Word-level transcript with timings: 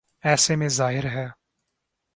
ایسے 0.23 0.55
میں 0.55 0.67
ظاہر 0.67 1.05
ہے۔ 1.05 1.27